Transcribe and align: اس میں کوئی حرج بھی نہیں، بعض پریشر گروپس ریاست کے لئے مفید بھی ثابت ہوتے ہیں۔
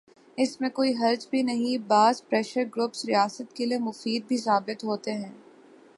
اس 0.37 0.61
میں 0.61 0.69
کوئی 0.69 0.93
حرج 0.93 1.27
بھی 1.29 1.41
نہیں، 1.41 1.77
بعض 1.87 2.21
پریشر 2.29 2.63
گروپس 2.75 3.05
ریاست 3.05 3.55
کے 3.55 3.65
لئے 3.65 3.77
مفید 3.77 4.27
بھی 4.27 4.37
ثابت 4.37 4.83
ہوتے 4.83 5.13
ہیں۔ 5.13 5.31